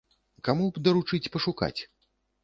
[0.45, 1.75] Каму б даручыць пашукаць?